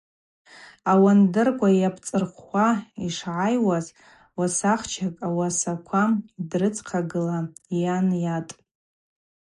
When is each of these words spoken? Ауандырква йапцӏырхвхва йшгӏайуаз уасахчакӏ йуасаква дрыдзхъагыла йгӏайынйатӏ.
Ауандырква 0.91 1.69
йапцӏырхвхва 1.81 2.67
йшгӏайуаз 3.07 3.85
уасахчакӏ 4.37 5.23
йуасаква 5.33 6.03
дрыдзхъагыла 6.49 7.39
йгӏайынйатӏ. 7.75 8.53